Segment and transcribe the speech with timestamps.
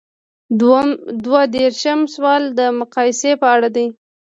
[1.25, 3.87] دوه دیرشم سوال د مقایسې په اړه دی.